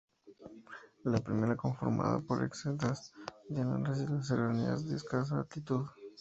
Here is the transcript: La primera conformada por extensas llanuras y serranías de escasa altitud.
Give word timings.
La 1.03 1.19
primera 1.19 1.55
conformada 1.55 2.21
por 2.21 2.43
extensas 2.43 3.13
llanuras 3.49 4.01
y 4.01 4.23
serranías 4.23 4.89
de 4.89 4.95
escasa 4.95 5.37
altitud. 5.37 5.85